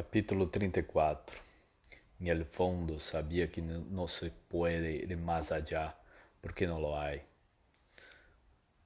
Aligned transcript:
Capítulo 0.00 0.48
34 0.48 1.38
En 2.20 2.28
el 2.28 2.44
fondo 2.44 3.00
sabía 3.00 3.50
que 3.50 3.60
no 3.60 4.06
se 4.06 4.30
puede 4.30 4.92
ir 4.92 5.16
más 5.16 5.50
allá 5.50 5.98
porque 6.40 6.68
no 6.68 6.78
lo 6.78 6.96
hay. 6.96 7.20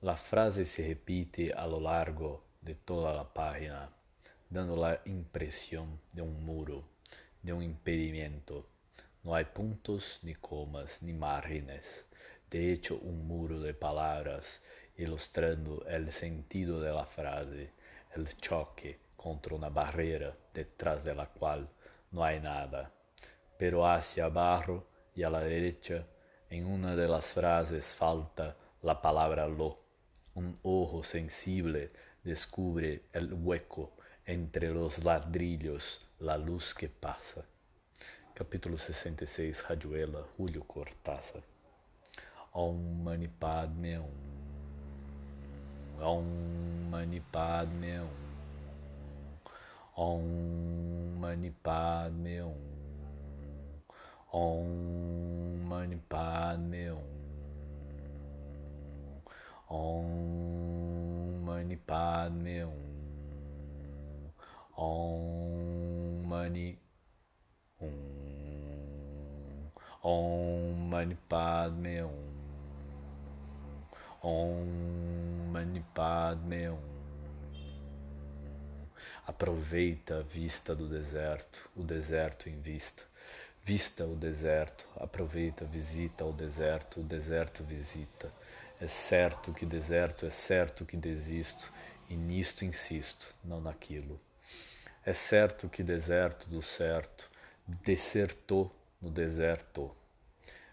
La 0.00 0.16
frase 0.16 0.64
se 0.64 0.88
repite 0.88 1.52
a 1.52 1.66
lo 1.66 1.78
largo 1.78 2.44
de 2.62 2.74
toda 2.74 3.12
la 3.12 3.34
página, 3.34 3.90
dando 4.48 4.76
la 4.76 5.02
impresión 5.04 6.00
de 6.10 6.22
un 6.22 6.42
muro, 6.42 6.88
de 7.42 7.52
un 7.52 7.62
impedimento. 7.62 8.66
No 9.24 9.34
hay 9.34 9.44
puntos, 9.44 10.20
ni 10.22 10.34
comas, 10.34 11.02
ni 11.02 11.12
márgenes. 11.12 12.06
De 12.48 12.72
hecho, 12.72 12.96
un 12.96 13.28
muro 13.28 13.60
de 13.60 13.74
palabras 13.74 14.62
ilustrando 14.96 15.84
el 15.86 16.10
sentido 16.12 16.80
de 16.80 16.94
la 16.94 17.04
frase, 17.04 17.72
el 18.16 18.34
choque 18.38 19.03
contra 19.24 19.54
una 19.54 19.70
barrera 19.70 20.36
detrás 20.52 21.02
de 21.02 21.14
la 21.14 21.24
cual 21.24 21.66
no 22.10 22.22
hay 22.22 22.40
nada. 22.40 22.92
Pero 23.56 23.86
hacia 23.86 24.26
abajo 24.26 24.86
y 25.14 25.22
a 25.22 25.30
la 25.30 25.40
derecha, 25.40 26.04
en 26.50 26.66
una 26.66 26.94
de 26.94 27.08
las 27.08 27.32
frases 27.32 27.96
falta 27.96 28.54
la 28.82 29.00
palabra 29.00 29.48
lo. 29.48 29.78
Un 30.34 30.58
ojo 30.62 31.02
sensible 31.02 31.90
descubre 32.22 33.04
el 33.14 33.32
hueco 33.32 33.92
entre 34.26 34.68
los 34.68 35.02
ladrillos, 35.02 36.06
la 36.18 36.36
luz 36.36 36.74
que 36.74 36.90
pasa. 36.90 37.46
Capítulo 38.34 38.76
66, 38.76 39.66
Radiuela, 39.70 40.20
Julio 40.36 40.64
Cortázar. 40.64 41.42
Om 42.52 43.02
Mani 43.02 43.28
Padme 43.28 43.98
Om. 43.98 44.10
Om 46.02 46.90
Mani 46.90 47.20
Padme 47.20 48.00
Om. 48.00 48.23
Om 49.96 51.20
Mani 51.20 51.50
Padme 51.62 52.42
Hum. 52.42 52.58
Om 54.32 55.68
Mani 55.68 55.98
Padme 56.08 56.90
Hum. 56.90 57.06
Om 59.70 61.44
Mani 61.46 61.76
Padme 61.76 62.64
Hum. 62.64 62.74
Om 64.76 66.28
Mani 66.28 66.76
Hum. 67.78 67.94
Om 70.02 70.90
Mani 70.90 71.16
Padme 71.28 72.02
Hum. 72.02 72.34
Om 74.22 75.52
Mani 75.52 75.82
Padme 75.94 76.66
Hum. 76.66 76.93
Aproveita 79.26 80.18
a 80.18 80.22
vista 80.22 80.74
do 80.74 80.86
deserto, 80.86 81.70
o 81.74 81.82
deserto 81.82 82.48
em 82.48 82.60
vista. 82.60 83.04
Vista 83.64 84.04
o 84.04 84.14
deserto, 84.14 84.86
aproveita, 84.96 85.64
visita 85.64 86.26
o 86.26 86.32
deserto, 86.32 87.00
o 87.00 87.02
deserto 87.02 87.64
visita. 87.64 88.30
É 88.78 88.86
certo 88.86 89.54
que 89.54 89.64
deserto, 89.64 90.26
é 90.26 90.30
certo 90.30 90.84
que 90.84 90.98
desisto, 90.98 91.72
e 92.10 92.14
nisto 92.14 92.66
insisto, 92.66 93.34
não 93.42 93.62
naquilo. 93.62 94.20
É 95.06 95.14
certo 95.14 95.70
que 95.70 95.82
deserto 95.82 96.50
do 96.50 96.60
certo, 96.60 97.30
desertou 97.66 98.74
no 99.00 99.10
deserto. 99.10 99.96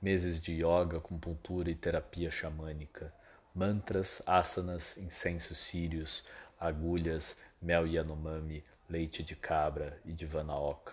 Meses 0.00 0.40
de 0.40 0.54
yoga, 0.54 0.98
acupuntura 0.98 1.70
e 1.70 1.76
terapia 1.76 2.32
xamânica, 2.32 3.14
mantras, 3.54 4.20
asanas, 4.26 4.96
incensos 4.96 5.58
sírios, 5.58 6.24
agulhas, 6.58 7.36
mel 7.62 7.86
Yanomami, 7.86 8.64
leite 8.90 9.22
de 9.22 9.36
cabra 9.36 10.00
e 10.04 10.12
de 10.12 10.26
Vanaoka. 10.26 10.92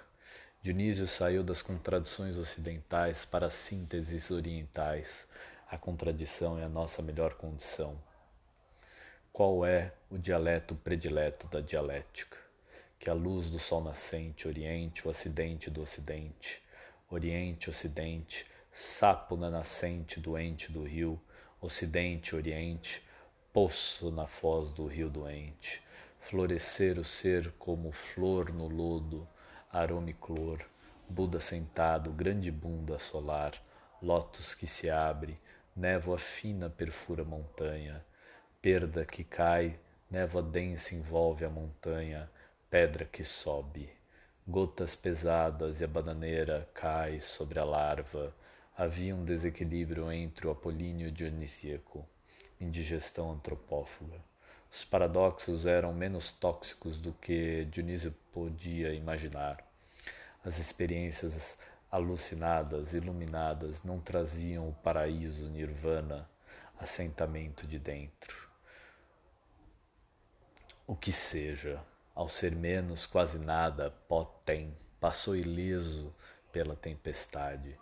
Dionísio 0.61 1.07
saiu 1.07 1.43
das 1.43 1.61
contradições 1.61 2.37
ocidentais 2.37 3.25
para 3.25 3.49
sínteses 3.49 4.29
orientais. 4.29 5.27
A 5.69 5.77
contradição 5.77 6.59
é 6.59 6.63
a 6.63 6.69
nossa 6.69 7.01
melhor 7.01 7.33
condição. 7.33 7.97
Qual 9.33 9.65
é 9.65 9.93
o 10.09 10.17
dialeto 10.17 10.75
predileto 10.75 11.47
da 11.47 11.61
dialética? 11.61 12.37
Que 12.99 13.09
a 13.09 13.13
luz 13.13 13.49
do 13.49 13.57
sol 13.57 13.81
nascente 13.81 14.47
oriente 14.47 15.07
o 15.07 15.09
acidente 15.09 15.69
do 15.69 15.81
ocidente, 15.81 16.61
oriente, 17.09 17.69
ocidente, 17.69 18.45
sapo 18.71 19.37
na 19.37 19.49
nascente 19.49 20.19
doente 20.19 20.71
do 20.71 20.83
rio, 20.83 21.19
ocidente, 21.61 22.35
oriente, 22.35 23.01
poço 23.53 24.11
na 24.11 24.27
foz 24.27 24.71
do 24.71 24.85
rio 24.85 25.09
doente, 25.09 25.81
florescer 26.29 26.99
o 26.99 27.03
ser 27.03 27.51
como 27.57 27.91
flor 27.91 28.53
no 28.53 28.67
lodo, 28.67 29.27
aromiclor, 29.71 30.63
Buda 31.09 31.39
sentado, 31.39 32.11
grande 32.11 32.51
bunda 32.51 32.99
solar, 32.99 33.51
lótus 33.99 34.53
que 34.53 34.67
se 34.67 34.91
abre, 34.91 35.39
névoa 35.75 36.19
fina 36.19 36.69
perfura 36.69 37.23
montanha, 37.23 38.05
perda 38.61 39.03
que 39.05 39.23
cai, 39.23 39.79
névoa 40.07 40.43
densa 40.43 40.93
envolve 40.93 41.43
a 41.45 41.49
montanha, 41.49 42.29
pedra 42.69 43.05
que 43.05 43.23
sobe. 43.23 43.89
Gotas 44.47 44.95
pesadas 44.95 45.81
e 45.81 45.83
a 45.83 45.87
bananeira 45.87 46.69
cai 46.75 47.19
sobre 47.19 47.57
a 47.57 47.63
larva. 47.63 48.35
Havia 48.77 49.15
um 49.15 49.25
desequilíbrio 49.25 50.11
entre 50.11 50.45
o 50.45 50.51
apolíneo 50.51 51.11
dionisíaco 51.11 52.07
indigestão 52.61 53.31
antropófaga. 53.31 54.29
Os 54.71 54.83
paradoxos 54.83 55.65
eram 55.65 55.91
menos 55.93 56.31
tóxicos 56.31 56.97
do 56.97 57.11
que 57.13 57.65
Dionísio 57.65 58.11
podia 58.31 58.93
imaginar. 58.93 59.65
As 60.45 60.59
experiências 60.59 61.57
alucinadas, 61.91 62.93
iluminadas, 62.93 63.83
não 63.83 63.99
traziam 63.99 64.69
o 64.69 64.73
paraíso, 64.73 65.49
nirvana, 65.49 66.29
assentamento 66.79 67.65
de 67.65 67.79
dentro. 67.79 68.47
O 70.85 70.95
que 70.95 71.11
seja, 71.11 71.83
ao 72.13 72.29
ser 72.29 72.55
menos, 72.55 73.05
quase 73.05 73.39
nada, 73.39 73.91
pó 74.07 74.23
tem, 74.45 74.75
passou 74.99 75.35
ileso 75.35 76.13
pela 76.51 76.75
tempestade. 76.75 77.77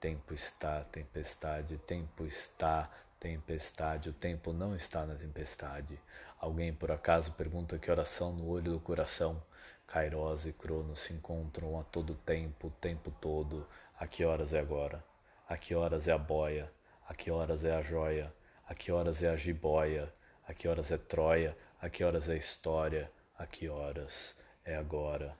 Tempo 0.00 0.34
está, 0.34 0.82
tempestade, 0.84 1.78
tempo 1.78 2.26
está, 2.26 2.88
Tempestade, 3.22 4.08
o 4.08 4.12
tempo 4.12 4.52
não 4.52 4.74
está 4.74 5.06
na 5.06 5.14
tempestade. 5.14 5.96
Alguém 6.40 6.74
por 6.74 6.90
acaso 6.90 7.30
pergunta 7.30 7.78
que 7.78 7.88
oração 7.88 8.32
no 8.32 8.48
olho 8.48 8.72
do 8.72 8.80
coração. 8.80 9.40
Kairos 9.86 10.44
e 10.44 10.52
Cronos 10.52 10.98
se 10.98 11.12
encontram 11.12 11.78
a 11.78 11.84
todo 11.84 12.16
tempo, 12.16 12.66
o 12.66 12.70
tempo 12.72 13.12
todo. 13.20 13.64
A 13.96 14.08
que 14.08 14.24
horas 14.24 14.54
é 14.54 14.58
agora? 14.58 15.04
A 15.48 15.56
que 15.56 15.72
horas 15.72 16.08
é 16.08 16.12
a 16.12 16.18
boia? 16.18 16.68
A 17.06 17.14
que 17.14 17.30
horas 17.30 17.64
é 17.64 17.72
a 17.72 17.80
joia? 17.80 18.34
A 18.66 18.74
que 18.74 18.90
horas 18.90 19.22
é 19.22 19.30
a 19.30 19.36
jiboia? 19.36 20.12
A 20.44 20.52
que 20.52 20.66
horas 20.66 20.90
é 20.90 20.98
Troia? 20.98 21.56
A 21.80 21.88
que 21.88 22.02
horas 22.02 22.28
é 22.28 22.36
história? 22.36 23.08
A 23.38 23.46
que 23.46 23.68
horas 23.68 24.36
é 24.64 24.74
agora? 24.74 25.38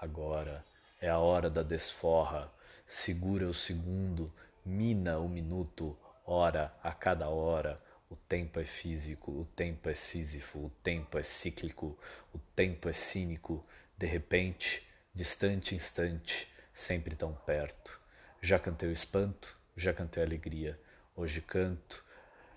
Agora 0.00 0.64
é 1.00 1.08
a 1.08 1.18
hora 1.18 1.50
da 1.50 1.64
desforra. 1.64 2.48
Segura 2.86 3.44
o 3.48 3.52
segundo, 3.52 4.32
mina 4.64 5.18
o 5.18 5.28
minuto, 5.28 5.98
hora 6.24 6.74
a 6.82 6.92
cada 6.92 7.28
hora. 7.28 7.80
O 8.08 8.16
tempo 8.16 8.60
é 8.60 8.64
físico, 8.64 9.32
o 9.32 9.44
tempo 9.44 9.88
é 9.88 9.94
sísifo, 9.94 10.58
o 10.58 10.70
tempo 10.82 11.18
é 11.18 11.22
cíclico, 11.22 11.98
o 12.32 12.38
tempo 12.54 12.88
é 12.88 12.92
cínico, 12.92 13.64
de 13.96 14.06
repente, 14.06 14.86
distante 15.12 15.74
instante, 15.74 16.48
sempre 16.72 17.16
tão 17.16 17.32
perto. 17.32 17.98
Já 18.40 18.58
cantei 18.58 18.88
o 18.88 18.92
espanto, 18.92 19.56
já 19.76 19.92
cantei 19.92 20.22
a 20.22 20.26
alegria, 20.26 20.80
hoje 21.16 21.40
canto 21.40 22.04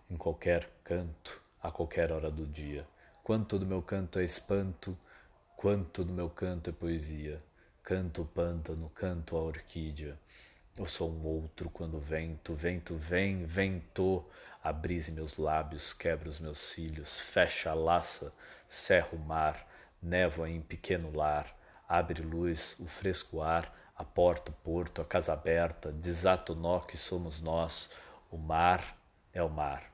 em 0.10 0.18
qualquer 0.18 0.70
canto, 0.84 1.42
a 1.62 1.72
qualquer 1.72 2.12
hora 2.12 2.30
do 2.30 2.46
dia. 2.46 2.88
Quanto 3.24 3.60
do 3.60 3.66
meu 3.66 3.82
canto 3.82 4.20
é 4.20 4.24
espanto, 4.24 4.98
quanto 5.56 6.04
do 6.04 6.14
meu 6.14 6.30
canto 6.30 6.70
é 6.70 6.74
poesia. 6.74 7.44
Canto 7.84 8.22
o 8.22 8.26
pântano, 8.26 8.90
canto 8.90 9.36
a 9.36 9.42
orquídea. 9.42 10.20
Eu 10.80 10.86
sou 10.86 11.10
um 11.10 11.26
outro 11.26 11.72
quando 11.72 12.00
vento, 12.00 12.54
vento 12.54 12.96
vem, 12.96 13.46
vento, 13.46 14.24
abrise 14.64 15.12
meus 15.12 15.36
lábios, 15.36 15.92
quebra 15.92 16.30
os 16.30 16.38
meus 16.38 16.60
cílios, 16.60 17.20
fecha 17.20 17.72
a 17.72 17.74
laça, 17.74 18.32
cerra 18.68 19.10
o 19.14 19.18
mar, 19.18 19.68
névoa 20.00 20.48
em 20.48 20.62
pequeno 20.62 21.12
lar, 21.12 21.52
abre 21.90 22.22
luz, 22.22 22.76
o 22.80 22.86
fresco 22.86 23.42
ar, 23.42 23.76
a 23.96 24.04
porta, 24.04 24.52
o 24.52 24.54
porto, 24.54 25.02
a 25.02 25.06
casa 25.06 25.34
aberta, 25.34 25.92
desata 25.92 26.54
o 26.54 26.56
nó 26.56 26.80
que 26.82 26.96
somos 26.96 27.42
nós, 27.42 27.90
o 28.30 28.38
mar 28.38 28.96
é 29.34 29.42
o 29.42 29.50
mar. 29.50 29.92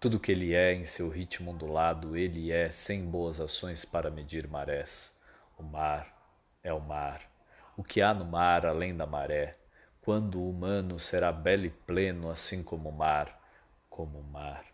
Tudo 0.00 0.18
que 0.18 0.32
ele 0.32 0.54
é 0.54 0.72
em 0.72 0.86
seu 0.86 1.10
ritmo 1.10 1.50
ondulado, 1.50 2.16
ele 2.16 2.50
é 2.50 2.70
sem 2.70 3.04
boas 3.04 3.38
ações 3.38 3.84
para 3.84 4.10
medir 4.10 4.48
marés. 4.48 5.14
O 5.58 5.62
mar 5.62 6.08
é 6.62 6.72
o 6.72 6.80
mar. 6.80 7.20
O 7.76 7.84
que 7.84 8.00
há 8.00 8.14
no 8.14 8.24
mar 8.24 8.64
além 8.64 8.96
da 8.96 9.04
maré? 9.04 9.58
Quando 10.00 10.38
o 10.38 10.48
humano 10.48 10.98
será 10.98 11.30
belo 11.30 11.66
e 11.66 11.70
pleno, 11.70 12.30
assim 12.30 12.62
como 12.62 12.88
o 12.88 12.92
mar, 12.92 13.40
como 13.88 14.18
o 14.18 14.24
mar, 14.24 14.64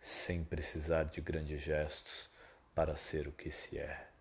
sem 0.00 0.42
precisar 0.42 1.04
de 1.04 1.20
grandes 1.20 1.60
gestos 1.60 2.28
para 2.74 2.96
ser 2.96 3.28
o 3.28 3.32
que 3.32 3.50
se 3.50 3.78
é. 3.78 4.13